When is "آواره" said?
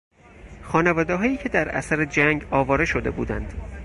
2.51-2.85